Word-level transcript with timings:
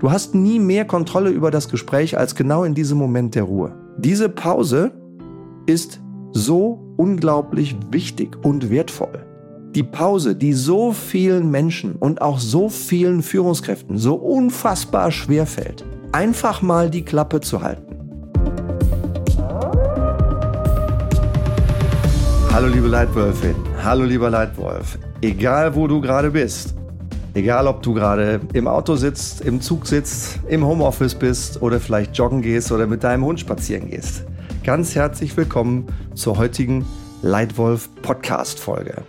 Du 0.00 0.10
hast 0.10 0.34
nie 0.34 0.58
mehr 0.58 0.86
Kontrolle 0.86 1.28
über 1.28 1.50
das 1.50 1.68
Gespräch 1.68 2.16
als 2.16 2.34
genau 2.34 2.64
in 2.64 2.74
diesem 2.74 2.96
Moment 2.96 3.34
der 3.34 3.42
Ruhe. 3.42 3.76
Diese 3.98 4.30
Pause 4.30 4.92
ist 5.66 6.00
so 6.32 6.94
unglaublich 6.96 7.76
wichtig 7.90 8.34
und 8.42 8.70
wertvoll. 8.70 9.26
Die 9.74 9.82
Pause, 9.82 10.34
die 10.34 10.54
so 10.54 10.92
vielen 10.92 11.50
Menschen 11.50 11.96
und 11.96 12.22
auch 12.22 12.38
so 12.38 12.70
vielen 12.70 13.22
Führungskräften 13.22 13.98
so 13.98 14.14
unfassbar 14.14 15.10
schwer 15.10 15.44
fällt, 15.44 15.84
einfach 16.12 16.62
mal 16.62 16.88
die 16.88 17.04
Klappe 17.04 17.42
zu 17.42 17.60
halten. 17.60 17.94
Hallo 22.50 22.68
liebe 22.68 22.88
Leitwölfin, 22.88 23.54
hallo 23.84 24.04
lieber 24.04 24.30
Leitwolf, 24.30 24.98
egal 25.20 25.74
wo 25.74 25.86
du 25.86 26.00
gerade 26.00 26.30
bist, 26.30 26.74
egal 27.34 27.66
ob 27.66 27.82
du 27.82 27.94
gerade 27.94 28.40
im 28.52 28.66
Auto 28.66 28.96
sitzt, 28.96 29.40
im 29.42 29.60
Zug 29.60 29.86
sitzt, 29.86 30.40
im 30.48 30.64
Homeoffice 30.64 31.14
bist 31.14 31.62
oder 31.62 31.80
vielleicht 31.80 32.16
joggen 32.16 32.42
gehst 32.42 32.72
oder 32.72 32.86
mit 32.86 33.04
deinem 33.04 33.24
Hund 33.24 33.40
spazieren 33.40 33.90
gehst, 33.90 34.24
ganz 34.64 34.94
herzlich 34.94 35.36
willkommen 35.36 35.86
zur 36.14 36.38
heutigen 36.38 36.84
Leitwolf 37.22 37.88
Podcast 38.02 38.58
Folge. 38.58 39.02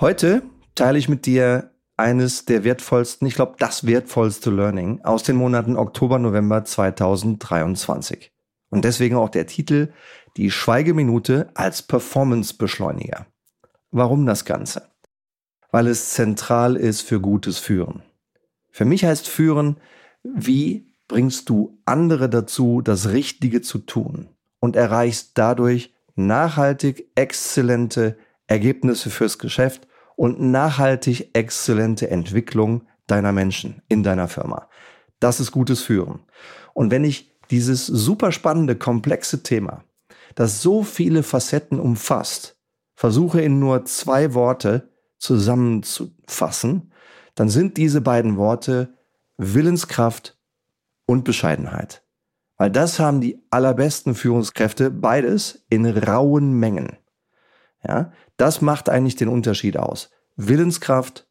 Heute 0.00 0.42
teile 0.74 0.98
ich 0.98 1.08
mit 1.08 1.26
dir 1.26 1.70
eines 1.96 2.44
der 2.44 2.62
wertvollsten, 2.62 3.26
ich 3.26 3.34
glaube 3.34 3.56
das 3.58 3.86
wertvollste 3.86 4.50
Learning 4.50 5.00
aus 5.02 5.22
den 5.22 5.36
Monaten 5.36 5.76
Oktober, 5.76 6.18
November 6.18 6.64
2023. 6.64 8.32
Und 8.70 8.84
deswegen 8.84 9.16
auch 9.16 9.30
der 9.30 9.46
Titel 9.46 9.92
Die 10.36 10.50
Schweigeminute 10.50 11.48
als 11.54 11.82
Performance-Beschleuniger. 11.82 13.26
Warum 13.90 14.26
das 14.26 14.44
Ganze? 14.44 14.82
Weil 15.70 15.86
es 15.86 16.10
zentral 16.10 16.76
ist 16.76 17.02
für 17.02 17.20
gutes 17.20 17.58
Führen. 17.58 18.02
Für 18.70 18.84
mich 18.84 19.04
heißt 19.04 19.28
Führen, 19.28 19.76
wie 20.22 20.94
bringst 21.08 21.48
du 21.48 21.78
andere 21.84 22.28
dazu, 22.28 22.80
das 22.82 23.10
Richtige 23.10 23.62
zu 23.62 23.78
tun 23.78 24.28
und 24.60 24.76
erreichst 24.76 25.32
dadurch 25.34 25.94
nachhaltig 26.14 27.10
exzellente 27.14 28.18
Ergebnisse 28.46 29.10
fürs 29.10 29.38
Geschäft 29.38 29.86
und 30.16 30.40
nachhaltig 30.40 31.30
exzellente 31.32 32.10
Entwicklung 32.10 32.86
deiner 33.06 33.32
Menschen 33.32 33.82
in 33.88 34.02
deiner 34.02 34.28
Firma. 34.28 34.68
Das 35.20 35.40
ist 35.40 35.52
gutes 35.52 35.82
Führen. 35.82 36.20
Und 36.74 36.90
wenn 36.90 37.04
ich 37.04 37.32
dieses 37.50 37.86
super 37.86 38.32
spannende, 38.32 38.76
komplexe 38.76 39.42
Thema, 39.42 39.84
das 40.34 40.62
so 40.62 40.82
viele 40.82 41.22
Facetten 41.22 41.80
umfasst, 41.80 42.56
versuche 42.94 43.40
in 43.40 43.58
nur 43.58 43.84
zwei 43.84 44.34
Worte 44.34 44.90
zusammenzufassen, 45.18 46.92
dann 47.34 47.48
sind 47.48 47.76
diese 47.76 48.00
beiden 48.00 48.36
Worte 48.36 48.94
Willenskraft 49.36 50.38
und 51.06 51.24
Bescheidenheit. 51.24 52.02
Weil 52.56 52.70
das 52.70 52.98
haben 52.98 53.20
die 53.20 53.40
allerbesten 53.50 54.14
Führungskräfte 54.14 54.90
beides 54.90 55.64
in 55.70 55.86
rauen 55.86 56.52
Mengen. 56.52 56.96
Ja, 57.86 58.12
das 58.36 58.60
macht 58.60 58.88
eigentlich 58.88 59.16
den 59.16 59.28
Unterschied 59.28 59.76
aus. 59.76 60.10
Willenskraft 60.36 61.28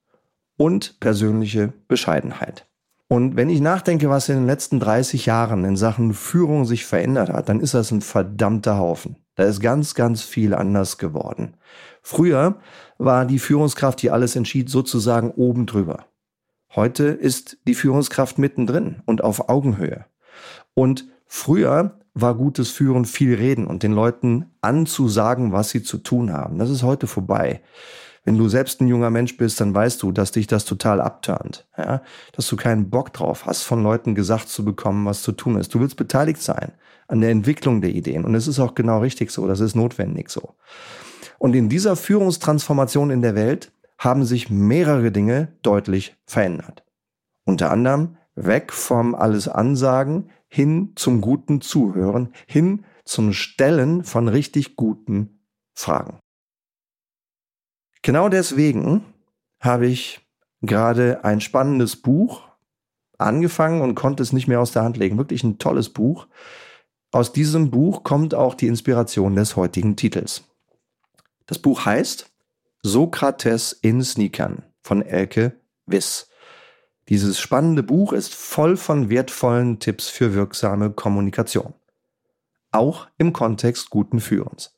und 0.58 1.00
persönliche 1.00 1.74
Bescheidenheit. 1.88 2.68
Und 3.10 3.36
wenn 3.36 3.50
ich 3.50 3.62
nachdenke, 3.62 4.10
was 4.10 4.30
in 4.30 4.36
den 4.36 4.48
letzten 4.48 4.80
30 4.80 5.26
Jahren 5.26 5.64
in 5.64 5.78
Sachen 5.78 6.14
Führung 6.14 6.66
sich 6.66 6.86
verändert 6.86 7.30
hat, 7.30 7.48
dann 7.50 7.62
ist 7.62 7.74
das 7.74 7.92
ein 7.92 8.02
verdammter 8.02 8.78
Haufen. 8.78 9.18
Da 9.38 9.44
ist 9.44 9.62
ganz, 9.62 9.94
ganz 9.94 10.24
viel 10.24 10.56
anders 10.56 10.98
geworden. 10.98 11.54
Früher 12.02 12.56
war 12.98 13.26
die 13.26 13.38
Führungskraft, 13.38 14.02
die 14.02 14.10
alles 14.10 14.36
entschied, 14.36 14.70
sozusagen 14.70 15.30
oben 15.32 15.68
drüber. 15.68 16.08
Heute 16.76 17.06
ist 17.06 17.60
die 17.68 17.76
Führungskraft 17.76 18.40
mittendrin 18.40 19.04
und 19.06 19.24
auf 19.24 19.48
Augenhöhe. 19.48 20.06
Und 20.74 21.08
früher 21.28 22.00
war 22.16 22.34
gutes 22.34 22.72
Führen 22.72 23.06
viel 23.06 23.36
reden 23.36 23.68
und 23.68 23.84
den 23.84 23.94
Leuten 23.94 24.48
anzusagen, 24.62 25.52
was 25.52 25.70
sie 25.70 25.84
zu 25.84 26.00
tun 26.00 26.34
haben. 26.34 26.58
Das 26.58 26.72
ist 26.72 26.82
heute 26.82 27.06
vorbei. 27.06 27.62
Wenn 28.24 28.40
du 28.40 28.50
selbst 28.50 28.82
ein 28.82 28.88
junger 28.88 29.12
Mensch 29.12 29.38
bist, 29.38 29.62
dann 29.62 29.74
weißt 29.74 30.02
du, 30.02 30.12
dass 30.12 30.32
dich 30.32 30.48
das 30.48 30.66
total 30.66 31.00
abturnt, 31.00 31.68
ja? 31.78 32.02
dass 32.34 32.48
du 32.48 32.56
keinen 32.56 32.90
Bock 32.90 33.14
drauf 33.14 33.46
hast, 33.46 33.64
von 33.64 33.84
Leuten 33.84 34.16
gesagt 34.16 34.50
zu 34.50 34.66
bekommen, 34.66 35.06
was 35.06 35.22
zu 35.22 35.32
tun 35.32 35.58
ist. 35.58 35.76
Du 35.76 35.80
willst 35.80 35.96
beteiligt 35.96 36.42
sein 36.42 36.74
an 37.08 37.22
der 37.22 37.32
Entwicklung 37.32 37.82
der 37.82 37.92
Ideen 37.92 38.26
und 38.26 38.36
es 38.36 38.48
ist 38.48 38.60
auch 38.60 38.76
genau 38.76 39.00
richtig 39.00 39.32
so, 39.32 39.48
das 39.48 39.60
ist 39.60 39.76
notwendig 39.76 40.30
so. 40.30 40.56
Und 41.40 41.56
in 41.56 41.70
dieser 41.70 41.96
Führungstransformation 41.96 43.10
in 43.12 43.22
der 43.22 43.36
Welt 43.36 43.72
haben 43.98 44.26
sich 44.26 44.50
mehrere 44.50 45.12
Dinge 45.12 45.54
deutlich 45.62 46.16
verändert. 46.26 46.84
Unter 47.46 47.72
anderem 47.72 48.18
weg 48.36 48.74
vom 48.74 49.16
alles 49.16 49.48
Ansagen 49.48 50.30
hin 50.48 50.94
zum 50.96 51.22
guten 51.22 51.62
Zuhören, 51.62 52.34
hin 52.46 52.86
zum 53.06 53.34
Stellen 53.34 54.04
von 54.04 54.28
richtig 54.28 54.76
guten 54.76 55.40
Fragen. 55.74 56.20
Genau 58.02 58.30
deswegen 58.30 59.04
habe 59.60 59.88
ich 59.88 60.22
gerade 60.62 61.24
ein 61.24 61.42
spannendes 61.42 61.96
Buch 61.96 62.48
angefangen 63.18 63.82
und 63.82 63.96
konnte 63.96 64.24
es 64.24 64.34
nicht 64.34 64.48
mehr 64.48 64.62
aus 64.62 64.72
der 64.72 64.84
Hand 64.84 64.98
legen. 64.98 65.18
Wirklich 65.18 65.44
ein 65.44 65.58
tolles 65.58 65.90
Buch. 65.90 66.28
Aus 67.12 67.32
diesem 67.32 67.72
Buch 67.72 68.04
kommt 68.04 68.34
auch 68.34 68.54
die 68.54 68.68
Inspiration 68.68 69.36
des 69.36 69.56
heutigen 69.56 69.96
Titels. 69.96 70.44
Das 71.46 71.60
Buch 71.60 71.86
heißt 71.86 72.30
Sokrates 72.84 73.72
in 73.72 74.04
Sneakern 74.04 74.64
von 74.82 75.02
Elke 75.02 75.60
Wiss. 75.86 76.30
Dieses 77.08 77.40
spannende 77.40 77.84
Buch 77.84 78.12
ist 78.12 78.36
voll 78.36 78.76
von 78.76 79.10
wertvollen 79.10 79.80
Tipps 79.80 80.10
für 80.10 80.34
wirksame 80.34 80.92
Kommunikation. 80.92 81.74
Auch 82.72 83.08
im 83.18 83.32
Kontext 83.32 83.90
guten 83.90 84.20
Führens. 84.20 84.78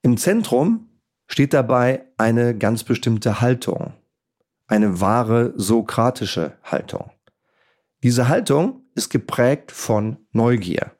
Im 0.00 0.16
Zentrum 0.16 0.88
steht 1.26 1.52
dabei 1.52 2.06
eine 2.16 2.56
ganz 2.56 2.84
bestimmte 2.84 3.42
Haltung. 3.42 3.92
Eine 4.66 5.00
wahre 5.00 5.52
sokratische 5.56 6.56
Haltung. 6.62 7.10
Diese 8.02 8.28
Haltung 8.28 8.86
ist 8.94 9.10
geprägt 9.10 9.72
von 9.72 10.16
Neugier. 10.32 10.92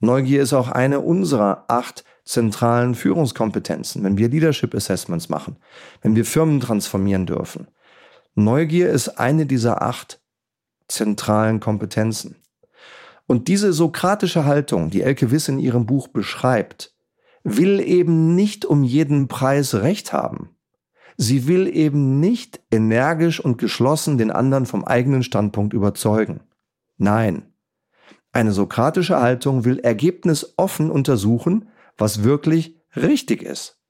Neugier 0.00 0.42
ist 0.42 0.52
auch 0.52 0.68
eine 0.68 1.00
unserer 1.00 1.64
acht 1.68 2.04
zentralen 2.24 2.94
Führungskompetenzen, 2.94 4.04
wenn 4.04 4.18
wir 4.18 4.28
Leadership 4.28 4.74
Assessments 4.74 5.28
machen, 5.28 5.56
wenn 6.02 6.14
wir 6.14 6.24
Firmen 6.24 6.60
transformieren 6.60 7.26
dürfen. 7.26 7.68
Neugier 8.34 8.90
ist 8.90 9.18
eine 9.18 9.46
dieser 9.46 9.82
acht 9.82 10.20
zentralen 10.86 11.60
Kompetenzen. 11.60 12.36
Und 13.26 13.48
diese 13.48 13.72
sokratische 13.72 14.44
Haltung, 14.44 14.90
die 14.90 15.02
Elke 15.02 15.30
Wiss 15.30 15.48
in 15.48 15.58
ihrem 15.58 15.86
Buch 15.86 16.08
beschreibt, 16.08 16.94
will 17.44 17.80
eben 17.80 18.34
nicht 18.34 18.64
um 18.64 18.82
jeden 18.82 19.28
Preis 19.28 19.74
Recht 19.74 20.12
haben. 20.12 20.56
Sie 21.16 21.48
will 21.48 21.66
eben 21.66 22.20
nicht 22.20 22.60
energisch 22.70 23.40
und 23.40 23.58
geschlossen 23.58 24.18
den 24.18 24.30
anderen 24.30 24.66
vom 24.66 24.84
eigenen 24.84 25.22
Standpunkt 25.22 25.74
überzeugen. 25.74 26.40
Nein. 26.96 27.52
Eine 28.32 28.52
sokratische 28.52 29.20
Haltung 29.20 29.64
will 29.64 29.78
ergebnisoffen 29.78 30.90
untersuchen, 30.90 31.68
was 31.96 32.22
wirklich 32.22 32.80
richtig 32.94 33.42
ist. 33.42 33.80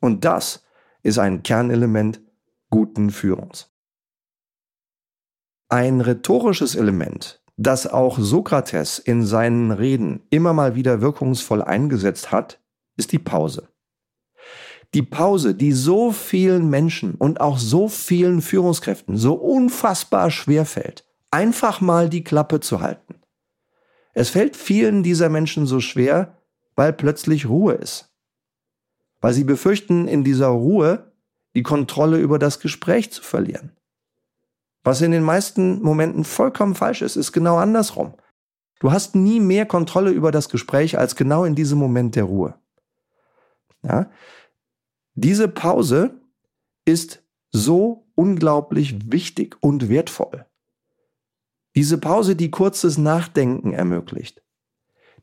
Und 0.00 0.24
das 0.24 0.64
ist 1.02 1.18
ein 1.18 1.42
Kernelement 1.42 2.20
guten 2.70 3.10
Führungs. 3.10 3.72
Ein 5.68 6.00
rhetorisches 6.00 6.74
Element, 6.74 7.42
das 7.56 7.86
auch 7.86 8.18
Sokrates 8.18 8.98
in 8.98 9.24
seinen 9.24 9.70
Reden 9.72 10.22
immer 10.30 10.52
mal 10.52 10.74
wieder 10.74 11.00
wirkungsvoll 11.00 11.62
eingesetzt 11.62 12.30
hat, 12.30 12.60
ist 12.96 13.12
die 13.12 13.18
Pause. 13.18 13.68
Die 14.94 15.02
Pause, 15.02 15.54
die 15.54 15.72
so 15.72 16.12
vielen 16.12 16.70
Menschen 16.70 17.14
und 17.14 17.40
auch 17.40 17.58
so 17.58 17.88
vielen 17.88 18.40
Führungskräften 18.42 19.16
so 19.16 19.34
unfassbar 19.34 20.30
schwer 20.30 20.64
fällt, 20.64 21.04
einfach 21.30 21.80
mal 21.80 22.08
die 22.08 22.24
Klappe 22.24 22.60
zu 22.60 22.80
halten. 22.80 23.15
Es 24.18 24.30
fällt 24.30 24.56
vielen 24.56 25.02
dieser 25.02 25.28
Menschen 25.28 25.66
so 25.66 25.78
schwer, 25.78 26.38
weil 26.74 26.94
plötzlich 26.94 27.50
Ruhe 27.50 27.74
ist. 27.74 28.10
Weil 29.20 29.34
sie 29.34 29.44
befürchten, 29.44 30.08
in 30.08 30.24
dieser 30.24 30.46
Ruhe 30.46 31.12
die 31.54 31.62
Kontrolle 31.62 32.16
über 32.16 32.38
das 32.38 32.58
Gespräch 32.58 33.12
zu 33.12 33.22
verlieren. 33.22 33.76
Was 34.82 35.02
in 35.02 35.10
den 35.10 35.22
meisten 35.22 35.82
Momenten 35.82 36.24
vollkommen 36.24 36.74
falsch 36.74 37.02
ist, 37.02 37.16
ist 37.16 37.32
genau 37.32 37.58
andersrum. 37.58 38.14
Du 38.80 38.90
hast 38.90 39.14
nie 39.14 39.38
mehr 39.38 39.66
Kontrolle 39.66 40.12
über 40.12 40.32
das 40.32 40.48
Gespräch 40.48 40.96
als 40.98 41.14
genau 41.14 41.44
in 41.44 41.54
diesem 41.54 41.78
Moment 41.78 42.16
der 42.16 42.24
Ruhe. 42.24 42.54
Ja? 43.82 44.10
Diese 45.12 45.46
Pause 45.46 46.22
ist 46.86 47.22
so 47.50 48.06
unglaublich 48.14 49.12
wichtig 49.12 49.58
und 49.60 49.90
wertvoll. 49.90 50.46
Diese 51.76 51.98
Pause, 51.98 52.36
die 52.36 52.50
kurzes 52.50 52.96
Nachdenken 52.96 53.72
ermöglicht. 53.72 54.42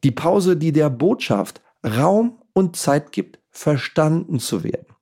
Die 0.04 0.12
Pause, 0.12 0.56
die 0.56 0.72
der 0.72 0.92
Botschaft 0.92 1.62
Raum 1.84 2.42
und 2.54 2.76
Zeit 2.76 3.12
gibt, 3.12 3.40
verstanden 3.50 4.40
zu 4.40 4.64
werden, 4.64 4.96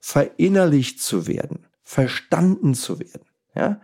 verinnerlicht 0.00 1.00
zu 1.02 1.26
werden, 1.26 1.66
verstanden 1.82 2.74
zu 2.74 3.00
werden. 3.00 3.26
Ja? 3.54 3.80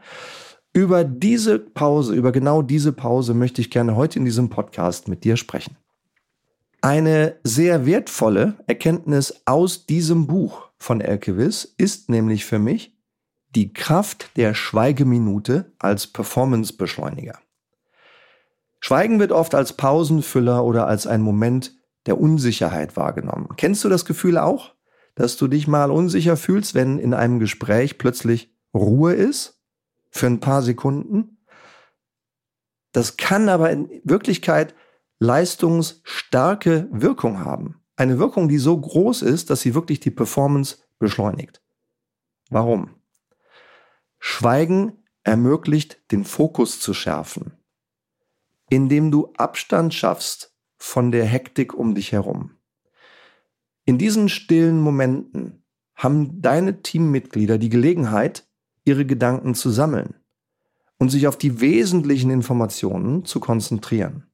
Über 0.75 1.05
diese 1.05 1.59
Pause, 1.59 2.15
über 2.15 2.33
genau 2.33 2.61
diese 2.61 2.93
Pause 2.93 3.33
möchte 3.33 3.63
ich 3.63 3.71
gerne 3.71 3.97
heute 3.97 4.19
in 4.19 4.27
diesem 4.27 4.51
Podcast 4.51 5.09
mit 5.09 5.25
dir 5.25 5.39
sprechen. 5.39 5.77
Eine 6.83 7.41
sehr 7.43 7.87
wertvolle 7.87 8.59
Erkenntnis 8.67 9.43
aus 9.47 9.87
diesem 9.87 10.27
Buch 10.27 10.69
von 10.79 11.01
Elke 11.01 11.39
Wiss 11.39 11.75
ist 11.79 12.11
nämlich 12.11 12.45
für 12.45 12.59
mich 12.59 12.95
die 13.56 13.73
Kraft 13.73 14.37
der 14.37 14.53
Schweigeminute 14.53 15.73
als 15.79 16.06
Performancebeschleuniger. 16.06 17.38
Schweigen 18.81 19.19
wird 19.19 19.32
oft 19.32 19.55
als 19.55 19.73
Pausenfüller 19.73 20.62
oder 20.62 20.87
als 20.87 21.06
ein 21.06 21.23
Moment 21.23 21.75
der 22.05 22.20
Unsicherheit 22.20 22.97
wahrgenommen. 22.97 23.49
Kennst 23.56 23.82
du 23.82 23.88
das 23.88 24.05
Gefühl 24.05 24.37
auch, 24.37 24.75
dass 25.14 25.38
du 25.38 25.49
dich 25.49 25.67
mal 25.67 25.91
unsicher 25.91 26.37
fühlst, 26.37 26.75
wenn 26.75 26.99
in 26.99 27.14
einem 27.14 27.41
Gespräch 27.41 27.97
plötzlich 27.97 28.55
Ruhe 28.75 29.14
ist 29.14 29.62
für 30.11 30.26
ein 30.26 30.41
paar 30.41 30.61
Sekunden? 30.61 31.38
Das 32.93 33.17
kann 33.17 33.49
aber 33.49 33.70
in 33.70 33.88
Wirklichkeit 34.05 34.75
leistungsstarke 35.19 36.88
Wirkung 36.93 37.43
haben. 37.43 37.81
Eine 37.97 38.19
Wirkung, 38.19 38.49
die 38.50 38.58
so 38.58 38.79
groß 38.79 39.23
ist, 39.23 39.49
dass 39.49 39.62
sie 39.62 39.75
wirklich 39.75 40.00
die 40.00 40.11
Performance 40.11 40.76
beschleunigt. 40.99 41.62
Warum? 42.50 42.91
Schweigen 44.19 45.05
ermöglicht, 45.23 46.01
den 46.11 46.25
Fokus 46.25 46.81
zu 46.81 46.95
schärfen, 46.95 47.53
indem 48.69 49.11
du 49.11 49.33
Abstand 49.37 49.95
schaffst 49.95 50.55
von 50.79 51.11
der 51.11 51.25
Hektik 51.25 51.75
um 51.75 51.95
dich 51.95 52.13
herum. 52.13 52.59
In 53.85 53.99
diesen 53.99 54.29
stillen 54.29 54.81
Momenten 54.81 55.65
haben 55.95 56.43
deine 56.43 56.83
Teammitglieder 56.83 57.59
die 57.59 57.71
Gelegenheit, 57.71 58.47
ihre 58.85 59.07
Gedanken 59.07 59.55
zu 59.55 59.71
sammeln 59.71 60.15
und 60.99 61.11
sich 61.11 61.27
auf 61.27 61.37
die 61.37 61.61
wesentlichen 61.61 62.31
Informationen 62.31 63.25
zu 63.25 63.41
konzentrieren. 63.41 64.31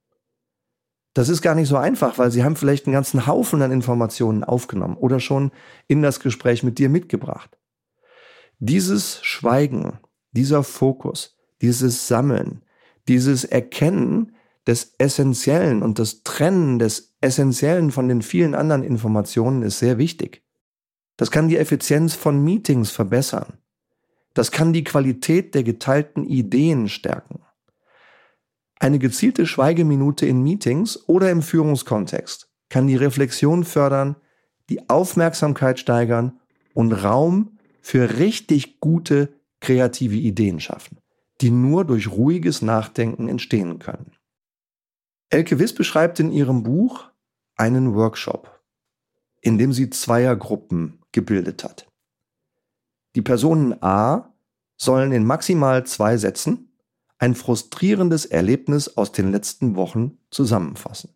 Das 1.13 1.29
ist 1.29 1.41
gar 1.41 1.55
nicht 1.55 1.67
so 1.67 1.77
einfach, 1.77 2.17
weil 2.17 2.31
sie 2.31 2.43
haben 2.43 2.55
vielleicht 2.55 2.87
einen 2.87 2.93
ganzen 2.93 3.27
Haufen 3.27 3.61
an 3.61 3.71
Informationen 3.71 4.43
aufgenommen 4.43 4.97
oder 4.97 5.19
schon 5.19 5.51
in 5.87 6.01
das 6.01 6.19
Gespräch 6.19 6.63
mit 6.63 6.79
dir 6.79 6.89
mitgebracht. 6.89 7.57
Dieses 8.65 9.21
Schweigen, 9.25 9.99
dieser 10.31 10.63
Fokus, 10.63 11.37
dieses 11.61 12.07
Sammeln, 12.07 12.61
dieses 13.09 13.43
Erkennen 13.43 14.37
des 14.65 14.95
Essentiellen 14.99 15.83
und 15.83 15.99
das 15.99 16.23
Trennen 16.23 16.79
des 16.79 17.13
Essentiellen 17.19 17.91
von 17.91 18.07
den 18.07 18.21
vielen 18.21 18.55
anderen 18.55 18.83
Informationen 18.83 19.63
ist 19.63 19.79
sehr 19.79 19.97
wichtig. 19.97 20.45
Das 21.17 21.29
kann 21.29 21.49
die 21.49 21.57
Effizienz 21.57 22.13
von 22.15 22.41
Meetings 22.41 22.89
verbessern. 22.89 23.57
Das 24.33 24.49
kann 24.49 24.71
die 24.71 24.85
Qualität 24.85 25.55
der 25.55 25.63
geteilten 25.63 26.23
Ideen 26.23 26.87
stärken. 26.87 27.41
Eine 28.79 28.97
gezielte 28.97 29.45
Schweigeminute 29.45 30.25
in 30.25 30.41
Meetings 30.41 31.09
oder 31.09 31.31
im 31.31 31.41
Führungskontext 31.41 32.49
kann 32.69 32.87
die 32.87 32.95
Reflexion 32.95 33.65
fördern, 33.65 34.15
die 34.69 34.89
Aufmerksamkeit 34.89 35.79
steigern 35.79 36.39
und 36.73 36.93
Raum 36.93 37.52
für 37.83 38.17
richtig 38.17 38.79
gute 38.79 39.37
kreative 39.59 40.15
Ideen 40.15 40.59
schaffen, 40.59 40.97
die 41.41 41.51
nur 41.51 41.85
durch 41.85 42.09
ruhiges 42.09 42.61
Nachdenken 42.61 43.27
entstehen 43.27 43.77
können. 43.77 44.13
Elke 45.29 45.59
Wiss 45.59 45.75
beschreibt 45.75 46.19
in 46.19 46.31
ihrem 46.31 46.63
Buch 46.63 47.11
einen 47.55 47.93
Workshop, 47.93 48.61
in 49.41 49.57
dem 49.57 49.73
sie 49.73 49.89
Zweiergruppen 49.89 51.01
gebildet 51.11 51.63
hat. 51.63 51.87
Die 53.15 53.21
Personen 53.21 53.75
A 53.83 54.33
sollen 54.77 55.11
in 55.11 55.25
maximal 55.25 55.85
zwei 55.85 56.17
Sätzen 56.17 56.71
ein 57.17 57.35
frustrierendes 57.35 58.25
Erlebnis 58.25 58.97
aus 58.97 59.11
den 59.11 59.31
letzten 59.31 59.75
Wochen 59.75 60.17
zusammenfassen. 60.31 61.11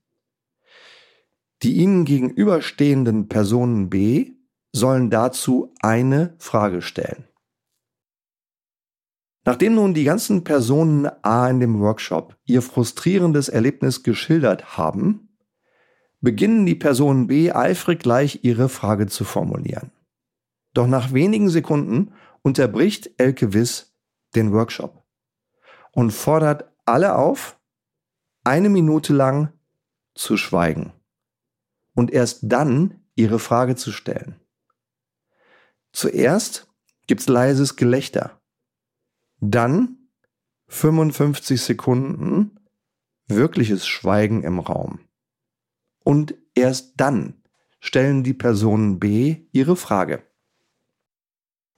Die 1.63 1.77
ihnen 1.77 2.05
gegenüberstehenden 2.05 3.29
Personen 3.29 3.89
B 3.89 4.36
sollen 4.77 5.09
dazu 5.09 5.73
eine 5.81 6.35
Frage 6.39 6.81
stellen. 6.81 7.27
Nachdem 9.45 9.75
nun 9.75 9.93
die 9.93 10.03
ganzen 10.03 10.43
Personen 10.43 11.07
A 11.21 11.49
in 11.49 11.59
dem 11.59 11.79
Workshop 11.79 12.37
ihr 12.45 12.61
frustrierendes 12.61 13.47
Erlebnis 13.47 14.03
geschildert 14.03 14.77
haben, 14.77 15.37
beginnen 16.19 16.65
die 16.65 16.75
Personen 16.75 17.27
B 17.27 17.51
eifrig 17.51 17.99
gleich 17.99 18.43
ihre 18.43 18.69
Frage 18.69 19.07
zu 19.07 19.23
formulieren. 19.23 19.91
Doch 20.73 20.87
nach 20.87 21.13
wenigen 21.13 21.49
Sekunden 21.49 22.13
unterbricht 22.41 23.11
Elke 23.17 23.53
Wiss 23.53 23.95
den 24.35 24.51
Workshop 24.51 25.03
und 25.91 26.11
fordert 26.11 26.71
alle 26.85 27.15
auf, 27.15 27.57
eine 28.43 28.69
Minute 28.69 29.13
lang 29.13 29.53
zu 30.13 30.37
schweigen 30.37 30.93
und 31.95 32.11
erst 32.11 32.39
dann 32.43 33.01
ihre 33.15 33.39
Frage 33.39 33.75
zu 33.75 33.91
stellen. 33.91 34.39
Zuerst 35.99 36.67
gibt's 37.07 37.27
leises 37.27 37.75
Gelächter, 37.75 38.39
dann 39.39 39.97
55 40.67 41.59
Sekunden 41.59 42.59
wirkliches 43.27 43.87
Schweigen 43.87 44.43
im 44.43 44.59
Raum. 44.59 44.99
Und 46.03 46.35
erst 46.53 46.93
dann 46.97 47.41
stellen 47.79 48.23
die 48.23 48.35
Personen 48.35 48.99
B 48.99 49.47
ihre 49.51 49.75
Frage. 49.75 50.21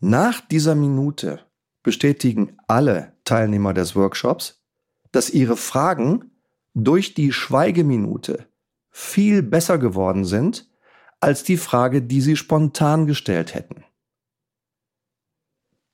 Nach 0.01 0.42
dieser 0.42 0.75
Minute 0.75 1.45
bestätigen 1.81 2.57
alle 2.68 3.18
Teilnehmer 3.24 3.74
des 3.74 3.95
Workshops, 3.95 4.62
dass 5.13 5.30
ihre 5.30 5.56
Fragen 5.56 6.31
durch 6.74 7.13
die 7.13 7.31
Schweigeminute 7.31 8.50
viel 8.89 9.44
besser 9.44 9.77
geworden 9.77 10.25
sind 10.25 10.69
als 11.21 11.45
die 11.45 11.56
Frage, 11.56 12.01
die 12.01 12.19
sie 12.19 12.36
spontan 12.36 13.07
gestellt 13.07 13.54
hätten. 13.54 13.86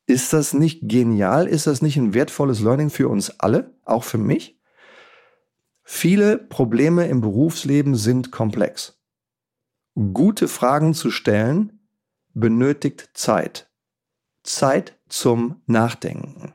Ist 0.07 0.34
das 0.34 0.54
nicht 0.54 0.81
genial? 0.84 1.48
Ist 1.48 1.68
das 1.68 1.81
nicht 1.81 1.98
ein 1.98 2.13
wertvolles 2.13 2.60
Learning 2.60 2.90
für 2.90 3.10
uns 3.10 3.40
alle, 3.40 3.74
auch 3.84 4.04
für 4.04 4.19
mich? 4.19 4.60
Viele 5.84 6.38
Probleme 6.38 7.07
im 7.07 7.22
Berufsleben 7.22 7.96
sind 7.96 8.31
komplex. 8.31 9.00
Gute 9.96 10.48
Fragen 10.48 10.94
zu 10.94 11.10
stellen 11.10 11.80
benötigt 12.34 13.12
Zeit. 13.13 13.72
Zeit 14.44 15.00
zum 15.10 15.62
Nachdenken. 15.66 16.54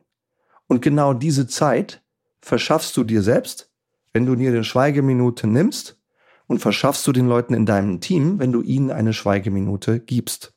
Und 0.66 0.82
genau 0.82 1.14
diese 1.14 1.46
Zeit 1.46 2.04
verschaffst 2.40 2.96
du 2.96 3.04
dir 3.04 3.22
selbst, 3.22 3.72
wenn 4.12 4.26
du 4.26 4.36
dir 4.36 4.50
eine 4.50 4.64
Schweigeminute 4.64 5.46
nimmst 5.46 6.00
und 6.46 6.58
verschaffst 6.58 7.06
du 7.06 7.12
den 7.12 7.26
Leuten 7.26 7.54
in 7.54 7.66
deinem 7.66 8.00
Team, 8.00 8.38
wenn 8.38 8.52
du 8.52 8.62
ihnen 8.62 8.90
eine 8.90 9.12
Schweigeminute 9.12 10.00
gibst. 10.00 10.54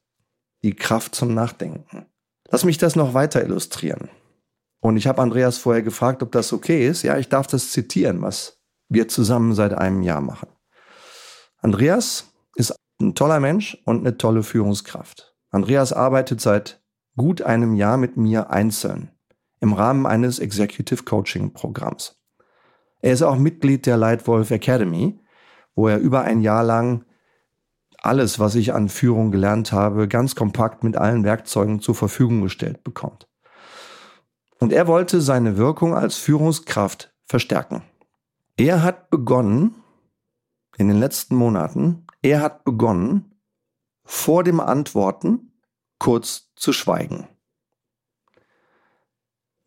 Die 0.64 0.76
Kraft 0.76 1.16
zum 1.16 1.34
Nachdenken. 1.34 2.06
Lass 2.52 2.66
mich 2.66 2.78
das 2.78 2.96
noch 2.96 3.14
weiter 3.14 3.44
illustrieren. 3.44 4.10
Und 4.80 4.98
ich 4.98 5.08
habe 5.08 5.22
Andreas 5.22 5.58
vorher 5.58 5.82
gefragt, 5.82 6.22
ob 6.24 6.32
das 6.32 6.52
okay 6.52 6.88
ist. 6.88 7.04
Ja, 7.04 7.18
ich 7.18 7.30
darf 7.30 7.48
das 7.48 7.72
zitieren, 7.72 8.22
was 8.22 8.60
wir 8.90 9.08
zusammen 9.08 9.54
seit 9.54 9.74
einem 9.74 10.04
Jahr 10.04 10.22
machen. 10.22 10.50
Andreas 11.62 12.34
ist 12.56 12.76
ein 13.02 13.16
toller 13.16 13.40
Mensch 13.40 13.78
und 13.86 14.00
eine 14.00 14.18
tolle 14.18 14.44
Führungskraft. 14.44 15.36
Andreas 15.52 15.94
arbeitet 15.94 16.42
seit 16.42 16.82
gut 17.16 17.42
einem 17.42 17.76
Jahr 17.76 17.98
mit 17.98 18.18
mir 18.18 18.50
einzeln 18.50 19.12
im 19.62 19.74
Rahmen 19.74 20.06
eines 20.06 20.40
Executive 20.40 21.04
Coaching 21.04 21.54
Programms. 21.54 22.20
Er 23.02 23.14
ist 23.14 23.22
auch 23.22 23.38
Mitglied 23.38 23.86
der 23.86 23.98
Lightwolf 23.98 24.52
Academy, 24.52 25.20
wo 25.76 25.88
er 25.88 26.00
über 26.00 26.22
ein 26.22 26.42
Jahr 26.42 26.64
lang 26.64 27.06
alles, 28.04 28.38
was 28.38 28.56
ich 28.56 28.74
an 28.74 28.90
Führung 28.90 29.32
gelernt 29.32 29.72
habe, 29.72 30.08
ganz 30.08 30.36
kompakt 30.36 30.84
mit 30.84 30.98
allen 30.98 31.24
Werkzeugen 31.24 31.80
zur 31.80 31.96
Verfügung 31.96 32.42
gestellt 32.42 32.84
bekommt. 32.84 33.28
Und 34.60 34.74
er 34.74 34.88
wollte 34.88 35.22
seine 35.22 35.58
Wirkung 35.58 35.96
als 35.96 36.18
Führungskraft 36.18 37.14
verstärken. 37.26 37.84
Er 38.58 38.84
hat 38.84 39.10
begonnen, 39.10 39.76
in 40.78 40.88
den 40.88 41.00
letzten 41.00 41.36
Monaten, 41.36 42.06
er 42.22 42.42
hat 42.42 42.64
begonnen, 42.64 43.36
vor 44.04 44.44
dem 44.44 44.60
Antworten 44.60 45.54
kurz 45.98 46.52
zu 46.56 46.74
schweigen. 46.74 47.28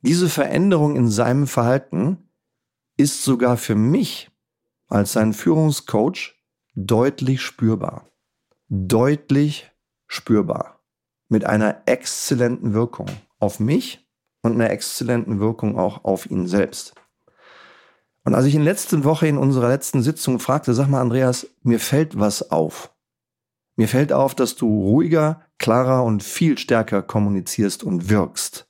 Diese 0.02 0.28
Veränderung 0.28 0.94
in 0.94 1.08
seinem 1.08 1.46
Verhalten 1.46 2.30
ist 2.96 3.24
sogar 3.24 3.56
für 3.56 3.74
mich 3.74 4.30
als 4.88 5.12
sein 5.12 5.32
Führungscoach 5.32 6.34
deutlich 6.74 7.40
spürbar. 7.40 8.06
Deutlich 8.68 9.70
spürbar. 10.08 10.80
Mit 11.28 11.44
einer 11.44 11.82
exzellenten 11.86 12.74
Wirkung 12.74 13.08
auf 13.38 13.60
mich 13.60 14.08
und 14.42 14.54
einer 14.54 14.70
exzellenten 14.70 15.38
Wirkung 15.38 15.78
auch 15.78 16.04
auf 16.04 16.30
ihn 16.30 16.46
selbst. 16.46 16.94
Und 18.24 18.34
als 18.34 18.44
ich 18.46 18.56
in 18.56 18.64
letzter 18.64 19.04
Woche 19.04 19.28
in 19.28 19.38
unserer 19.38 19.68
letzten 19.68 20.02
Sitzung 20.02 20.40
fragte, 20.40 20.74
sag 20.74 20.88
mal 20.88 21.00
Andreas, 21.00 21.46
mir 21.62 21.78
fällt 21.78 22.18
was 22.18 22.50
auf. 22.50 22.92
Mir 23.76 23.86
fällt 23.86 24.12
auf, 24.12 24.34
dass 24.34 24.56
du 24.56 24.66
ruhiger, 24.66 25.42
klarer 25.58 26.02
und 26.02 26.24
viel 26.24 26.58
stärker 26.58 27.02
kommunizierst 27.02 27.84
und 27.84 28.08
wirkst. 28.10 28.68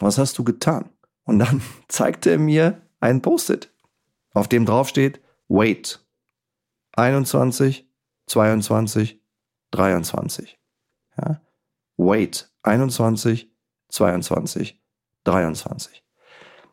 Was 0.00 0.18
hast 0.18 0.36
du 0.36 0.42
getan? 0.42 0.90
Und 1.22 1.38
dann 1.38 1.62
zeigte 1.88 2.30
er 2.30 2.38
mir 2.38 2.82
ein 2.98 3.22
Post-it, 3.22 3.72
auf 4.32 4.48
dem 4.48 4.66
drauf 4.66 4.88
steht, 4.88 5.20
wait. 5.46 6.04
21, 6.96 7.88
22, 8.26 9.20
23. 9.70 10.58
Ja? 11.18 11.40
Wait. 11.96 12.50
21, 12.64 13.50
22, 13.90 14.80
23. 15.24 16.02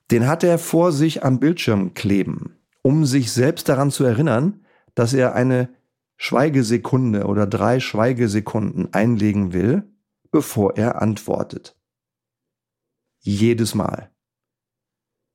Den 0.10 0.28
hat 0.28 0.44
er 0.44 0.58
vor 0.58 0.92
sich 0.92 1.24
am 1.24 1.40
Bildschirm 1.40 1.94
kleben, 1.94 2.58
um 2.82 3.06
sich 3.06 3.32
selbst 3.32 3.70
daran 3.70 3.92
zu 3.92 4.04
erinnern, 4.04 4.66
dass 4.96 5.14
er 5.14 5.36
eine 5.36 5.70
Schweigesekunde 6.18 7.26
oder 7.26 7.48
drei 7.48 7.80
Schweigesekunden 7.80 8.94
einlegen 8.94 9.54
will, 9.54 9.84
bevor 10.32 10.78
er 10.78 11.02
antwortet. 11.02 11.76
Jedes 13.20 13.76
Mal. 13.76 14.12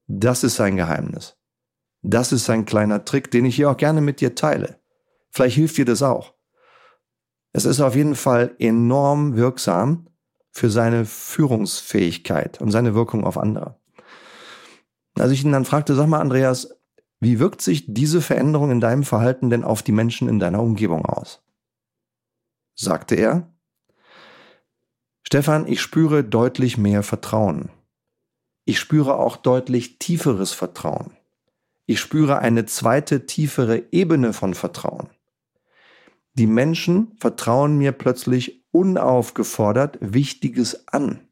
Das 0.06 0.44
ist 0.44 0.56
sein 0.56 0.76
Geheimnis. 0.76 1.36
Das 2.02 2.32
ist 2.32 2.44
sein 2.44 2.64
kleiner 2.64 3.04
Trick, 3.04 3.30
den 3.30 3.44
ich 3.44 3.56
hier 3.56 3.70
auch 3.70 3.76
gerne 3.76 4.00
mit 4.00 4.20
dir 4.20 4.34
teile. 4.34 4.78
Vielleicht 5.36 5.56
hilft 5.56 5.76
dir 5.76 5.84
das 5.84 6.02
auch. 6.02 6.32
Es 7.52 7.66
ist 7.66 7.82
auf 7.82 7.94
jeden 7.94 8.14
Fall 8.14 8.56
enorm 8.58 9.36
wirksam 9.36 10.08
für 10.50 10.70
seine 10.70 11.04
Führungsfähigkeit 11.04 12.58
und 12.62 12.70
seine 12.70 12.94
Wirkung 12.94 13.22
auf 13.22 13.36
andere. 13.36 13.78
Als 15.18 15.32
ich 15.32 15.44
ihn 15.44 15.52
dann 15.52 15.66
fragte, 15.66 15.94
sag 15.94 16.06
mal, 16.06 16.22
Andreas, 16.22 16.70
wie 17.20 17.38
wirkt 17.38 17.60
sich 17.60 17.84
diese 17.86 18.22
Veränderung 18.22 18.70
in 18.70 18.80
deinem 18.80 19.02
Verhalten 19.02 19.50
denn 19.50 19.62
auf 19.62 19.82
die 19.82 19.92
Menschen 19.92 20.26
in 20.26 20.38
deiner 20.38 20.62
Umgebung 20.62 21.04
aus? 21.04 21.44
Sagte 22.74 23.14
er, 23.14 23.54
Stefan, 25.22 25.66
ich 25.66 25.82
spüre 25.82 26.24
deutlich 26.24 26.78
mehr 26.78 27.02
Vertrauen. 27.02 27.68
Ich 28.64 28.78
spüre 28.78 29.18
auch 29.18 29.36
deutlich 29.36 29.98
tieferes 29.98 30.54
Vertrauen. 30.54 31.10
Ich 31.84 32.00
spüre 32.00 32.38
eine 32.38 32.64
zweite, 32.64 33.26
tiefere 33.26 33.92
Ebene 33.92 34.32
von 34.32 34.54
Vertrauen. 34.54 35.10
Die 36.36 36.46
Menschen 36.46 37.16
vertrauen 37.18 37.78
mir 37.78 37.92
plötzlich 37.92 38.66
unaufgefordert 38.70 39.98
Wichtiges 40.00 40.88
an, 40.88 41.28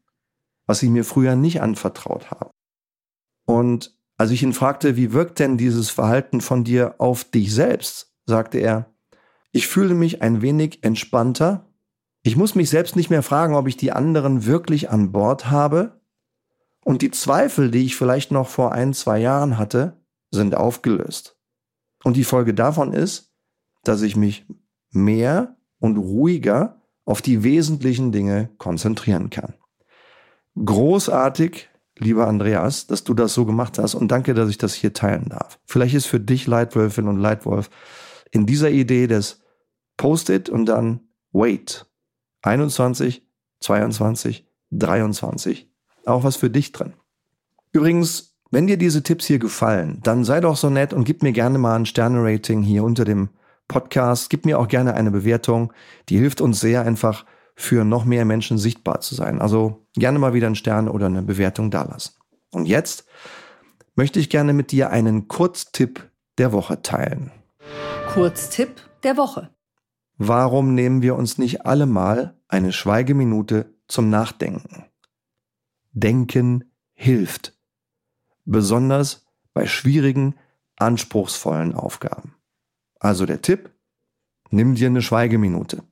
was 0.65 0.79
sie 0.79 0.89
mir 0.89 1.05
früher 1.05 1.35
nicht 1.35 1.61
anvertraut 1.61 2.31
haben. 2.31 2.49
Und 3.45 3.95
als 4.17 4.31
ich 4.31 4.41
ihn 4.41 4.53
fragte, 4.53 4.95
wie 4.95 5.13
wirkt 5.13 5.39
denn 5.39 5.57
dieses 5.57 5.89
Verhalten 5.89 6.41
von 6.41 6.63
dir 6.63 6.95
auf 6.99 7.23
dich 7.23 7.53
selbst, 7.53 8.15
sagte 8.25 8.57
er, 8.57 8.93
ich 9.51 9.67
fühle 9.67 9.93
mich 9.93 10.21
ein 10.21 10.41
wenig 10.41 10.83
entspannter. 10.83 11.71
Ich 12.23 12.35
muss 12.35 12.55
mich 12.55 12.69
selbst 12.69 12.95
nicht 12.95 13.09
mehr 13.09 13.23
fragen, 13.23 13.55
ob 13.55 13.67
ich 13.67 13.77
die 13.77 13.91
anderen 13.91 14.45
wirklich 14.45 14.89
an 14.89 15.11
Bord 15.11 15.51
habe, 15.51 16.01
und 16.85 17.01
die 17.01 17.09
Zweifel, 17.09 17.71
die 17.71 17.83
ich 17.83 17.95
vielleicht 17.95 18.31
noch 18.31 18.47
vor 18.47 18.71
ein, 18.71 18.93
zwei 18.93 19.17
Jahren 19.17 19.57
hatte, 19.57 20.05
sind 20.29 20.53
aufgelöst. 20.55 21.35
Und 22.03 22.15
die 22.15 22.23
Folge 22.23 22.53
davon 22.53 22.93
ist, 22.93 23.33
dass 23.83 24.03
ich 24.03 24.15
mich 24.15 24.45
mehr 24.95 25.55
und 25.79 25.97
ruhiger 25.97 26.81
auf 27.05 27.21
die 27.21 27.43
wesentlichen 27.43 28.11
Dinge 28.11 28.49
konzentrieren 28.57 29.29
kann. 29.29 29.53
Großartig, 30.63 31.69
lieber 31.97 32.27
Andreas, 32.27 32.87
dass 32.87 33.03
du 33.03 33.13
das 33.13 33.33
so 33.33 33.45
gemacht 33.45 33.77
hast 33.77 33.93
und 33.93 34.09
danke, 34.09 34.33
dass 34.33 34.49
ich 34.49 34.57
das 34.57 34.73
hier 34.73 34.93
teilen 34.93 35.29
darf. 35.29 35.59
Vielleicht 35.65 35.95
ist 35.95 36.07
für 36.07 36.19
dich 36.19 36.47
Leitwölfin 36.47 37.07
und 37.07 37.17
Leitwolf 37.17 37.69
in 38.31 38.45
dieser 38.45 38.71
Idee 38.71 39.07
des 39.07 39.43
Post-it 39.97 40.49
und 40.49 40.65
dann 40.65 41.01
Wait 41.31 41.85
21, 42.41 43.27
22, 43.59 44.47
23 44.71 45.69
auch 46.05 46.23
was 46.23 46.35
für 46.35 46.49
dich 46.49 46.71
drin. 46.71 46.93
Übrigens, 47.71 48.35
wenn 48.51 48.67
dir 48.67 48.77
diese 48.77 49.03
Tipps 49.03 49.25
hier 49.25 49.39
gefallen, 49.39 49.99
dann 50.03 50.23
sei 50.23 50.39
doch 50.39 50.55
so 50.55 50.69
nett 50.69 50.93
und 50.93 51.03
gib 51.03 51.23
mir 51.23 51.33
gerne 51.33 51.57
mal 51.57 51.75
ein 51.75 51.85
Sterne-Rating 51.85 52.61
hier 52.61 52.83
unter 52.83 53.05
dem 53.05 53.29
Podcast. 53.67 54.29
Gib 54.29 54.45
mir 54.45 54.59
auch 54.59 54.67
gerne 54.67 54.93
eine 54.93 55.11
Bewertung. 55.11 55.73
Die 56.09 56.17
hilft 56.17 56.41
uns 56.41 56.59
sehr 56.59 56.81
einfach 56.83 57.25
für 57.55 57.85
noch 57.85 58.05
mehr 58.05 58.25
Menschen 58.25 58.57
sichtbar 58.57 59.01
zu 59.01 59.15
sein. 59.15 59.41
Also 59.41 59.87
gerne 59.93 60.19
mal 60.19 60.33
wieder 60.33 60.47
einen 60.47 60.55
Stern 60.55 60.89
oder 60.89 61.07
eine 61.07 61.21
Bewertung 61.21 61.71
dalassen. 61.71 62.15
Und 62.51 62.65
jetzt 62.67 63.05
möchte 63.95 64.19
ich 64.19 64.29
gerne 64.29 64.53
mit 64.53 64.71
dir 64.71 64.89
einen 64.89 65.27
Kurztipp 65.27 66.09
der 66.37 66.51
Woche 66.51 66.81
teilen. 66.81 67.31
Kurztipp 68.13 68.81
der 69.03 69.17
Woche. 69.17 69.49
Warum 70.17 70.73
nehmen 70.75 71.01
wir 71.01 71.15
uns 71.15 71.37
nicht 71.37 71.65
alle 71.65 71.85
mal 71.85 72.39
eine 72.47 72.71
Schweigeminute 72.71 73.75
zum 73.87 74.09
Nachdenken? 74.09 74.85
Denken 75.91 76.71
hilft. 76.93 77.57
Besonders 78.45 79.25
bei 79.53 79.65
schwierigen, 79.65 80.35
anspruchsvollen 80.77 81.73
Aufgaben. 81.73 82.34
Also 82.99 83.25
der 83.25 83.41
Tipp, 83.41 83.71
nimm 84.49 84.75
dir 84.75 84.87
eine 84.87 85.01
Schweigeminute. 85.01 85.83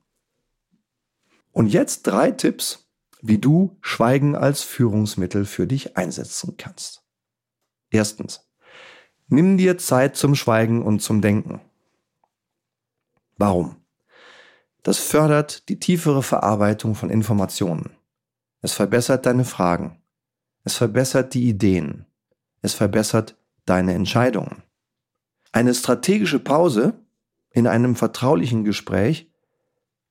Und 1.52 1.68
jetzt 1.68 2.02
drei 2.02 2.30
Tipps, 2.30 2.88
wie 3.20 3.38
du 3.38 3.76
Schweigen 3.80 4.36
als 4.36 4.62
Führungsmittel 4.62 5.44
für 5.44 5.66
dich 5.66 5.96
einsetzen 5.96 6.56
kannst. 6.56 7.02
Erstens, 7.90 8.48
nimm 9.28 9.56
dir 9.56 9.78
Zeit 9.78 10.16
zum 10.16 10.34
Schweigen 10.34 10.82
und 10.82 11.00
zum 11.00 11.20
Denken. 11.20 11.60
Warum? 13.36 13.76
Das 14.82 14.98
fördert 14.98 15.68
die 15.68 15.78
tiefere 15.78 16.22
Verarbeitung 16.22 16.94
von 16.94 17.08
Informationen. 17.08 17.96
Es 18.60 18.74
verbessert 18.74 19.24
deine 19.24 19.44
Fragen. 19.44 20.02
Es 20.64 20.76
verbessert 20.76 21.34
die 21.34 21.48
Ideen. 21.48 22.06
Es 22.60 22.74
verbessert 22.74 23.36
deine 23.64 23.94
Entscheidungen. 23.94 24.62
Eine 25.54 25.72
strategische 25.72 26.40
Pause 26.40 26.94
in 27.52 27.68
einem 27.68 27.94
vertraulichen 27.94 28.64
Gespräch 28.64 29.30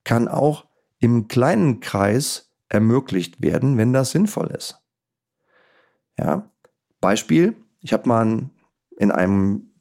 kann 0.06 0.30
auch 0.30 0.68
im 1.00 1.28
kleinen 1.28 1.82
Kreis 1.82 2.54
ermöglicht 2.70 3.42
werden, 3.42 3.78
wenn 3.78 3.92
das 3.92 4.12
sinnvoll 4.12 4.52
ist. 4.52 4.80
Ja, 6.18 6.50
Beispiel, 7.02 7.58
ich 7.82 7.92
habe 7.92 8.08
mal 8.08 8.50
in 8.98 9.12
einem 9.12 9.74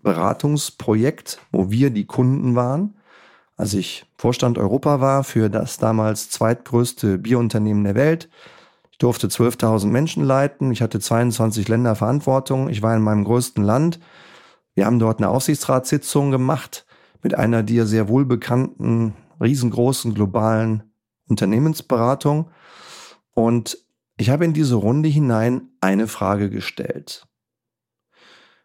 Beratungsprojekt, 0.00 1.38
wo 1.52 1.70
wir 1.70 1.90
die 1.90 2.06
Kunden 2.06 2.54
waren, 2.54 2.96
als 3.58 3.74
ich 3.74 4.06
Vorstand 4.16 4.56
Europa 4.56 5.02
war 5.02 5.22
für 5.22 5.50
das 5.50 5.76
damals 5.76 6.30
zweitgrößte 6.30 7.18
Bierunternehmen 7.18 7.84
der 7.84 7.94
Welt. 7.94 8.30
Ich 8.90 8.96
durfte 8.96 9.26
12.000 9.26 9.88
Menschen 9.88 10.24
leiten. 10.24 10.72
Ich 10.72 10.80
hatte 10.80 10.98
22 10.98 11.68
Länder 11.68 11.94
Verantwortung. 11.94 12.70
Ich 12.70 12.80
war 12.80 12.96
in 12.96 13.02
meinem 13.02 13.24
größten 13.24 13.62
Land. 13.62 14.00
Wir 14.74 14.86
haben 14.86 14.98
dort 14.98 15.18
eine 15.18 15.28
Aufsichtsratssitzung 15.28 16.30
gemacht 16.30 16.86
mit 17.22 17.34
einer 17.34 17.62
dir 17.62 17.86
sehr 17.86 18.08
wohlbekannten, 18.08 19.14
riesengroßen 19.40 20.14
globalen 20.14 20.92
Unternehmensberatung. 21.28 22.50
Und 23.32 23.78
ich 24.16 24.30
habe 24.30 24.44
in 24.44 24.52
diese 24.52 24.76
Runde 24.76 25.08
hinein 25.08 25.70
eine 25.80 26.06
Frage 26.06 26.50
gestellt. 26.50 27.26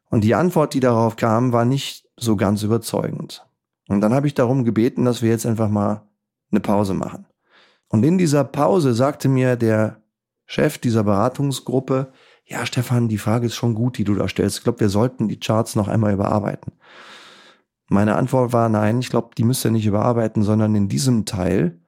Und 0.10 0.24
die 0.24 0.36
Antwort, 0.36 0.74
die 0.74 0.80
darauf 0.80 1.16
kam, 1.16 1.54
war 1.54 1.66
nicht 1.66 2.08
so 2.18 2.36
ganz 2.36 2.64
überzeugend. 2.64 3.46
Und 3.88 4.02
dann 4.02 4.14
habe 4.14 4.28
ich 4.28 4.34
darum 4.34 4.66
gebeten, 4.66 5.06
dass 5.06 5.22
wir 5.22 5.30
jetzt 5.30 5.46
einfach 5.46 5.70
mal 5.70 6.08
eine 6.52 6.60
Pause 6.60 6.94
machen. 6.94 7.26
Und 7.88 8.04
in 8.04 8.18
dieser 8.18 8.44
Pause 8.44 8.94
sagte 8.94 9.30
mir 9.30 9.56
der 9.56 10.02
Chef 10.46 10.78
dieser 10.78 11.04
Beratungsgruppe, 11.04 12.12
ja, 12.50 12.66
Stefan, 12.66 13.08
die 13.08 13.18
Frage 13.18 13.46
ist 13.46 13.56
schon 13.56 13.76
gut, 13.76 13.98
die 13.98 14.04
du 14.04 14.16
da 14.16 14.28
stellst. 14.28 14.58
Ich 14.58 14.64
glaube, 14.64 14.80
wir 14.80 14.90
sollten 14.90 15.28
die 15.28 15.40
Charts 15.40 15.76
noch 15.76 15.88
einmal 15.88 16.14
überarbeiten. 16.14 16.74
Meine 17.88 18.16
Antwort 18.16 18.54
war 18.54 18.70
nein, 18.70 19.00
ich 19.00 19.10
glaube, 19.10 19.30
die 19.38 19.44
müsst 19.44 19.64
ihr 19.66 19.72
nicht 19.72 19.86
überarbeiten, 19.86 20.44
sondern 20.44 20.76
in 20.76 20.90
diesem 20.90 21.26
Teil 21.26 21.80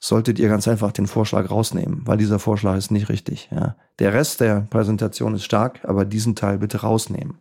solltet 0.00 0.38
ihr 0.38 0.48
ganz 0.48 0.68
einfach 0.68 0.92
den 0.92 1.06
Vorschlag 1.06 1.50
rausnehmen, 1.50 2.02
weil 2.04 2.18
dieser 2.18 2.38
Vorschlag 2.38 2.76
ist 2.76 2.90
nicht 2.90 3.08
richtig. 3.08 3.48
Ja. 3.52 3.76
Der 3.98 4.12
Rest 4.12 4.40
der 4.40 4.66
Präsentation 4.68 5.34
ist 5.34 5.44
stark, 5.44 5.80
aber 5.84 6.04
diesen 6.04 6.34
Teil 6.34 6.58
bitte 6.58 6.78
rausnehmen. 6.80 7.38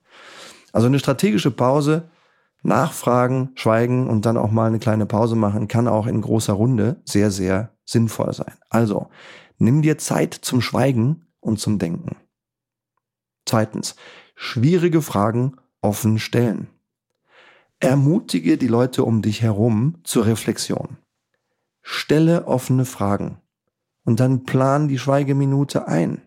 Also 0.72 0.88
eine 0.88 1.00
strategische 1.00 1.52
Pause 1.52 2.10
Nachfragen, 2.64 3.50
schweigen 3.56 4.08
und 4.08 4.26
dann 4.26 4.38
auch 4.38 4.52
mal 4.52 4.68
eine 4.68 4.80
kleine 4.80 5.06
Pause 5.06 5.36
machen, 5.36 5.68
kann 5.68 5.88
auch 5.88 6.06
in 6.06 6.22
großer 6.22 6.54
Runde 6.54 7.02
sehr, 7.06 7.32
sehr 7.32 7.72
sinnvoll 7.86 8.34
sein. 8.34 8.54
Also, 8.70 9.08
nimm 9.58 9.82
dir 9.82 9.98
Zeit 9.98 10.34
zum 10.34 10.62
Schweigen 10.62 11.26
und 11.40 11.60
zum 11.60 11.80
Denken. 11.80 12.18
Zweitens, 13.46 13.96
schwierige 14.36 15.02
Fragen 15.02 15.58
offen 15.82 16.20
stellen. 16.20 16.68
Ermutige 17.80 18.58
die 18.58 18.68
Leute 18.68 19.04
um 19.04 19.22
dich 19.22 19.42
herum 19.42 19.96
zur 20.04 20.26
Reflexion. 20.26 20.98
Stelle 21.82 22.48
offene 22.48 22.86
Fragen 22.86 23.42
und 24.06 24.20
dann 24.20 24.44
plan 24.44 24.88
die 24.88 25.00
Schweigeminute 25.00 25.88
ein. 25.88 26.22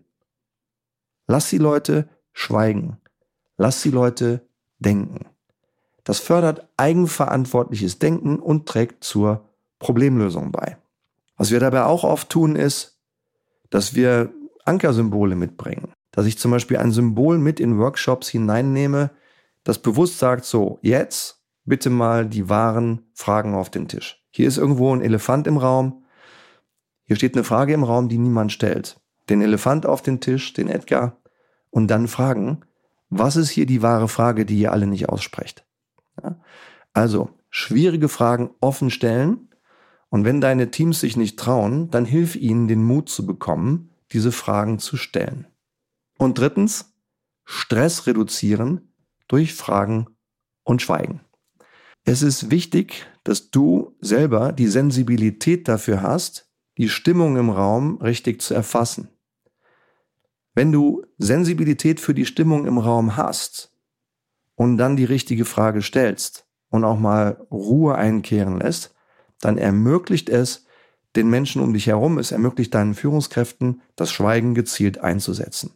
Lass 1.26 1.50
die 1.50 1.59
Leute 1.59 2.09
schweigen. 2.33 2.99
Lass 3.56 3.83
die 3.83 3.90
Leute 3.90 4.47
denken. 4.78 5.26
Das 6.02 6.18
fördert 6.18 6.68
eigenverantwortliches 6.76 7.99
Denken 7.99 8.38
und 8.38 8.66
trägt 8.66 9.04
zur 9.04 9.49
Problemlösung 9.78 10.52
bei. 10.52 10.76
Was 11.37 11.50
wir 11.50 11.61
dabei 11.61 11.85
auch 11.85 12.04
oft 12.04 12.28
tun, 12.28 12.56
ist, 12.56 12.99
dass 13.71 13.94
wir 13.94 14.33
Ankersymbole 14.64 15.35
mitbringen. 15.35 15.92
Dass 16.14 16.26
ich 16.26 16.38
zum 16.38 16.52
Beispiel 16.52 16.76
ein 16.76 16.92
Symbol 16.92 17.38
mit 17.38 17.59
in 17.59 17.76
Workshops 17.78 18.28
hineinnehme, 18.28 19.11
das 19.64 19.80
bewusst 19.80 20.21
sagt 20.21 20.44
so, 20.44 20.78
jetzt 20.80 21.42
bitte 21.64 21.90
mal 21.90 22.25
die 22.26 22.49
wahren 22.49 23.02
Fragen 23.14 23.54
auf 23.54 23.68
den 23.68 23.88
Tisch. 23.88 24.23
Hier 24.30 24.47
ist 24.47 24.59
irgendwo 24.59 24.94
ein 24.94 25.02
Elefant 25.02 25.49
im 25.49 25.56
Raum. 25.56 26.04
Hier 27.02 27.16
steht 27.16 27.35
eine 27.35 27.42
Frage 27.42 27.73
im 27.73 27.83
Raum, 27.83 28.09
die 28.09 28.18
niemand 28.18 28.52
stellt. 28.52 29.00
Den 29.28 29.40
Elefant 29.40 29.87
auf 29.87 30.02
den 30.02 30.21
Tisch, 30.21 30.52
den 30.52 30.68
Edgar, 30.68 31.21
und 31.71 31.88
dann 31.88 32.06
fragen, 32.06 32.61
was 33.11 33.35
ist 33.35 33.50
hier 33.50 33.66
die 33.66 33.83
wahre 33.83 34.06
Frage, 34.06 34.47
die 34.47 34.61
ihr 34.61 34.73
alle 34.73 34.87
nicht 34.87 35.09
aussprecht? 35.09 35.66
Ja? 36.23 36.38
Also, 36.92 37.30
schwierige 37.50 38.09
Fragen 38.09 38.50
offen 38.61 38.90
stellen. 38.90 39.49
Und 40.09 40.25
wenn 40.25 40.40
deine 40.40 40.71
Teams 40.71 41.00
sich 41.00 41.16
nicht 41.16 41.38
trauen, 41.38 41.90
dann 41.90 42.04
hilf 42.04 42.37
ihnen, 42.37 42.68
den 42.68 42.85
Mut 42.85 43.09
zu 43.09 43.26
bekommen, 43.26 43.90
diese 44.12 44.30
Fragen 44.30 44.78
zu 44.78 44.97
stellen. 44.97 45.49
Und 46.18 46.38
drittens, 46.38 46.94
Stress 47.44 48.06
reduzieren 48.06 48.94
durch 49.28 49.54
Fragen 49.54 50.06
und 50.62 50.83
Schweigen. 50.83 51.21
Es 52.04 52.23
ist 52.23 52.50
wichtig, 52.50 53.06
dass 53.23 53.50
du 53.50 53.97
selber 54.00 54.52
die 54.52 54.66
Sensibilität 54.66 55.68
dafür 55.68 56.02
hast, 56.02 56.50
die 56.76 56.88
Stimmung 56.88 57.37
im 57.37 57.50
Raum 57.50 57.99
richtig 57.99 58.42
zu 58.42 58.54
erfassen. 58.54 59.09
Wenn 60.54 60.71
du 60.71 61.04
Sensibilität 61.18 62.00
für 62.00 62.14
die 62.14 62.26
Stimmung 62.26 62.66
im 62.66 62.78
Raum 62.78 63.16
hast 63.16 63.73
und 64.54 64.78
dann 64.78 64.97
die 64.97 65.04
richtige 65.04 65.44
Frage 65.44 65.83
stellst 65.83 66.47
und 66.68 66.85
auch 66.85 66.99
mal 66.99 67.47
Ruhe 67.50 67.97
einkehren 67.97 68.59
lässt, 68.59 68.94
dann 69.40 69.59
ermöglicht 69.59 70.28
es 70.28 70.66
den 71.16 71.28
Menschen 71.30 71.62
um 71.62 71.73
dich 71.73 71.87
herum, 71.87 72.18
es 72.18 72.33
ermöglicht 72.33 72.75
deinen 72.75 72.94
Führungskräften, 72.94 73.83
das 73.97 74.11
Schweigen 74.11 74.54
gezielt 74.54 74.99
einzusetzen. 74.99 75.73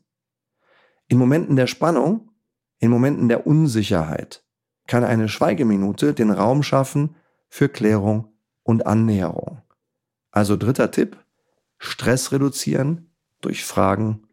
In 1.08 1.18
Momenten 1.18 1.56
der 1.56 1.66
Spannung, 1.66 2.30
in 2.78 2.90
Momenten 2.90 3.28
der 3.28 3.46
Unsicherheit 3.46 4.44
kann 4.86 5.04
eine 5.04 5.28
Schweigeminute 5.28 6.14
den 6.14 6.30
Raum 6.30 6.62
schaffen 6.62 7.16
für 7.48 7.68
Klärung 7.68 8.32
und 8.62 8.86
Annäherung. 8.86 9.62
Also 10.30 10.56
dritter 10.56 10.90
Tipp, 10.90 11.16
Stress 11.78 12.32
reduzieren 12.32 13.10
durch 13.40 13.64
Fragen 13.64 14.28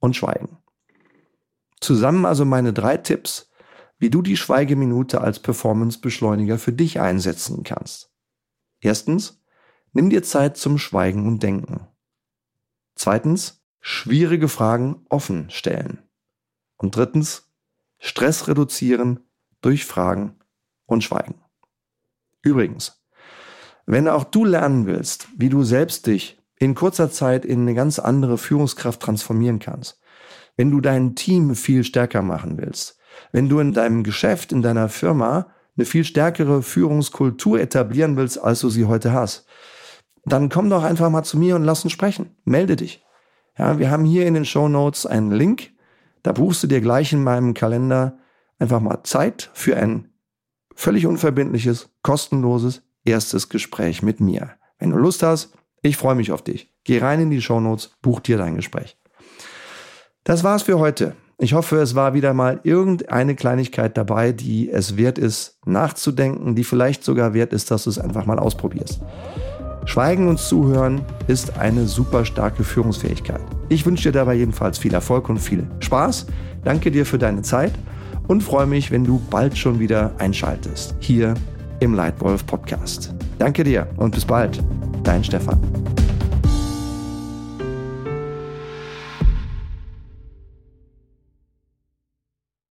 und 0.00 0.16
Schweigen. 0.16 0.58
Zusammen 1.80 2.26
also 2.26 2.44
meine 2.44 2.72
drei 2.72 2.96
Tipps, 2.96 3.50
wie 3.98 4.10
du 4.10 4.22
die 4.22 4.36
Schweigeminute 4.36 5.20
als 5.20 5.38
Performance-Beschleuniger 5.38 6.58
für 6.58 6.72
dich 6.72 7.00
einsetzen 7.00 7.62
kannst. 7.62 8.10
Erstens, 8.80 9.42
nimm 9.92 10.10
dir 10.10 10.22
Zeit 10.22 10.56
zum 10.56 10.78
Schweigen 10.78 11.26
und 11.26 11.42
Denken. 11.42 11.86
Zweitens, 12.94 13.64
schwierige 13.80 14.48
Fragen 14.48 15.06
offen 15.08 15.50
stellen. 15.50 16.05
Und 16.76 16.96
drittens, 16.96 17.50
Stress 17.98 18.48
reduzieren 18.48 19.20
durch 19.62 19.84
Fragen 19.84 20.36
und 20.86 21.02
Schweigen. 21.02 21.36
Übrigens, 22.42 23.02
wenn 23.86 24.08
auch 24.08 24.24
du 24.24 24.44
lernen 24.44 24.86
willst, 24.86 25.28
wie 25.36 25.48
du 25.48 25.62
selbst 25.62 26.06
dich 26.06 26.42
in 26.58 26.74
kurzer 26.74 27.10
Zeit 27.10 27.44
in 27.44 27.62
eine 27.62 27.74
ganz 27.74 27.98
andere 27.98 28.38
Führungskraft 28.38 29.00
transformieren 29.00 29.58
kannst, 29.58 30.00
wenn 30.56 30.70
du 30.70 30.80
dein 30.80 31.14
Team 31.14 31.54
viel 31.54 31.84
stärker 31.84 32.22
machen 32.22 32.58
willst, 32.58 32.98
wenn 33.32 33.48
du 33.48 33.60
in 33.60 33.72
deinem 33.72 34.02
Geschäft, 34.02 34.52
in 34.52 34.62
deiner 34.62 34.88
Firma 34.88 35.48
eine 35.76 35.86
viel 35.86 36.04
stärkere 36.04 36.62
Führungskultur 36.62 37.60
etablieren 37.60 38.16
willst, 38.16 38.38
als 38.42 38.60
du 38.60 38.68
sie 38.68 38.86
heute 38.86 39.12
hast, 39.12 39.46
dann 40.24 40.48
komm 40.48 40.70
doch 40.70 40.82
einfach 40.82 41.10
mal 41.10 41.22
zu 41.22 41.38
mir 41.38 41.54
und 41.54 41.64
lass 41.64 41.84
uns 41.84 41.92
sprechen. 41.92 42.34
Melde 42.44 42.76
dich. 42.76 43.04
Ja, 43.58 43.78
wir 43.78 43.90
haben 43.90 44.04
hier 44.04 44.26
in 44.26 44.34
den 44.34 44.44
Show 44.44 44.68
Notes 44.68 45.06
einen 45.06 45.30
Link. 45.30 45.72
Da 46.26 46.32
buchst 46.32 46.60
du 46.64 46.66
dir 46.66 46.80
gleich 46.80 47.12
in 47.12 47.22
meinem 47.22 47.54
Kalender 47.54 48.18
einfach 48.58 48.80
mal 48.80 49.04
Zeit 49.04 49.48
für 49.54 49.76
ein 49.76 50.10
völlig 50.74 51.06
unverbindliches, 51.06 51.88
kostenloses 52.02 52.82
erstes 53.04 53.48
Gespräch 53.48 54.02
mit 54.02 54.18
mir. 54.18 54.50
Wenn 54.80 54.90
du 54.90 54.96
Lust 54.96 55.22
hast, 55.22 55.52
ich 55.82 55.96
freue 55.96 56.16
mich 56.16 56.32
auf 56.32 56.42
dich. 56.42 56.74
Geh 56.82 56.98
rein 56.98 57.20
in 57.20 57.30
die 57.30 57.40
Shownotes, 57.40 57.92
buch 58.02 58.18
dir 58.18 58.38
dein 58.38 58.56
Gespräch. 58.56 58.98
Das 60.24 60.42
war's 60.42 60.64
für 60.64 60.80
heute. 60.80 61.14
Ich 61.38 61.54
hoffe, 61.54 61.76
es 61.76 61.94
war 61.94 62.12
wieder 62.12 62.34
mal 62.34 62.58
irgendeine 62.64 63.36
Kleinigkeit 63.36 63.96
dabei, 63.96 64.32
die 64.32 64.68
es 64.68 64.96
wert 64.96 65.18
ist, 65.18 65.60
nachzudenken, 65.64 66.56
die 66.56 66.64
vielleicht 66.64 67.04
sogar 67.04 67.34
wert 67.34 67.52
ist, 67.52 67.70
dass 67.70 67.84
du 67.84 67.90
es 67.90 68.00
einfach 68.00 68.26
mal 68.26 68.40
ausprobierst. 68.40 69.00
Schweigen 69.86 70.28
und 70.28 70.38
Zuhören 70.38 71.00
ist 71.28 71.58
eine 71.58 71.86
super 71.86 72.24
starke 72.24 72.64
Führungsfähigkeit. 72.64 73.40
Ich 73.68 73.86
wünsche 73.86 74.10
dir 74.10 74.18
dabei 74.18 74.34
jedenfalls 74.34 74.78
viel 74.78 74.92
Erfolg 74.92 75.28
und 75.28 75.38
viel 75.38 75.66
Spaß. 75.80 76.26
Danke 76.64 76.90
dir 76.90 77.06
für 77.06 77.18
deine 77.18 77.42
Zeit 77.42 77.72
und 78.26 78.42
freue 78.42 78.66
mich, 78.66 78.90
wenn 78.90 79.04
du 79.04 79.20
bald 79.30 79.56
schon 79.56 79.78
wieder 79.78 80.12
einschaltest, 80.18 80.96
hier 80.98 81.34
im 81.80 81.94
Leitwolf 81.94 82.44
Podcast. 82.46 83.14
Danke 83.38 83.64
dir 83.64 83.86
und 83.96 84.14
bis 84.14 84.24
bald, 84.24 84.62
dein 85.04 85.22
Stefan. 85.22 85.60